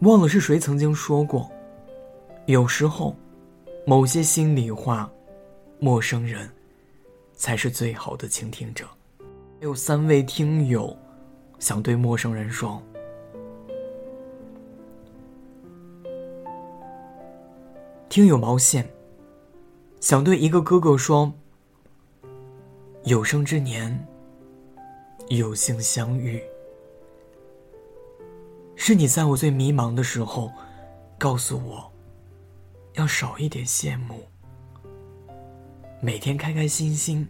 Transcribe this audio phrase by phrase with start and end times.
[0.00, 1.50] 忘了是谁曾经说过，
[2.46, 3.16] 有时候，
[3.84, 5.10] 某些心里话，
[5.80, 6.48] 陌生人，
[7.34, 8.86] 才是最好的倾听者。
[9.58, 10.96] 有三位听友，
[11.58, 12.80] 想对陌生人说。
[18.08, 18.88] 听友毛线，
[19.98, 21.32] 想对一个哥哥说：
[23.02, 24.06] 有生之年，
[25.28, 26.40] 有幸相遇。
[28.88, 30.50] 是你在我最迷茫的时候，
[31.18, 31.92] 告诉我，
[32.94, 34.26] 要少一点羡慕，
[36.00, 37.28] 每天开开心心，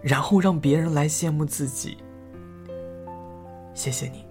[0.00, 1.98] 然后让别人来羡慕自己。
[3.74, 4.24] 谢谢你，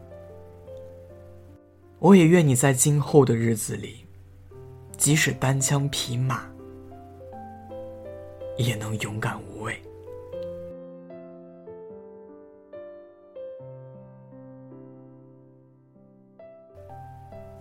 [2.00, 4.06] 我也愿你在今后的日子里，
[4.96, 6.46] 即使单枪匹马，
[8.58, 9.78] 也能勇敢无畏。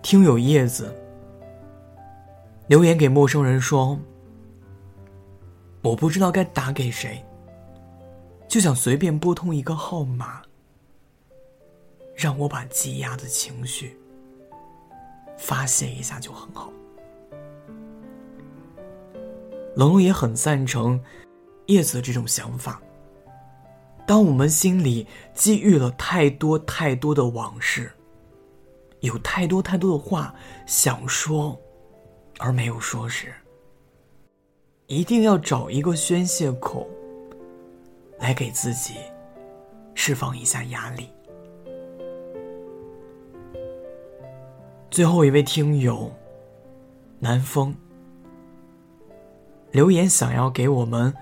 [0.07, 0.95] 听友叶子
[2.67, 3.99] 留言给陌生人说
[5.83, 7.21] ：“我不知道该打给谁，
[8.47, 10.41] 就想随便拨通一个号码，
[12.15, 13.99] 让我把积压的情绪
[15.37, 16.71] 发泄一下就很好。”
[19.75, 20.97] 冷冷也很赞成
[21.65, 22.81] 叶子这种想法。
[24.05, 27.91] 当我们心里积郁了太多太多的往事。
[29.01, 30.33] 有太多太多的话
[30.65, 31.55] 想说，
[32.39, 33.31] 而没有说时，
[34.87, 36.87] 一定要找一个宣泄口，
[38.17, 38.95] 来给自己
[39.93, 41.09] 释放一下压力。
[44.89, 46.11] 最后一位听友
[47.19, 47.75] 南风
[49.71, 51.13] 留言，想要给我们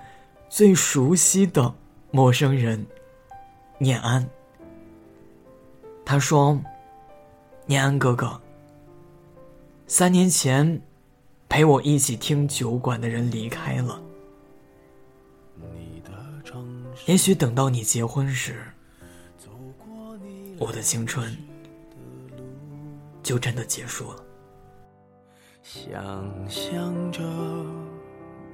[0.48, 1.74] 最熟悉的
[2.10, 2.86] 陌生人
[3.78, 4.26] 念安。
[6.04, 6.58] 他说。
[7.68, 8.40] 念安哥哥，
[9.88, 10.80] 三年前
[11.48, 14.00] 陪我一起听酒馆的人离开了。
[17.06, 18.62] 也许等到你结婚时，
[20.58, 21.36] 我的青春
[23.22, 24.24] 就真的结束了。
[25.62, 25.92] 想
[26.48, 27.20] 象着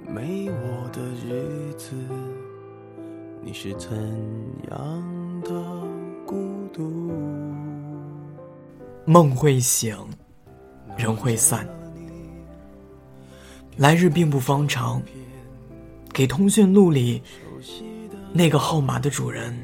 [0.07, 1.95] 没我的日子，
[3.43, 3.91] 你是怎
[4.71, 5.51] 样的
[6.27, 7.13] 孤独？
[9.13, 9.95] 梦会醒，
[10.97, 11.69] 人会散。
[13.77, 15.03] 来日并不方长，
[16.15, 17.23] 给通讯录里
[18.33, 19.55] 那个号码的主人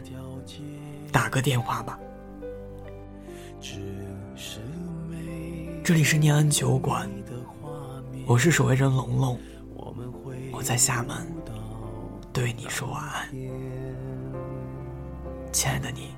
[1.10, 1.98] 打个电话吧。
[5.82, 7.10] 这里是念安酒馆，
[8.26, 9.40] 我是守卫人龙龙，
[10.52, 11.26] 我在厦门
[12.34, 13.30] 对你说晚安，
[15.52, 16.17] 亲爱的你。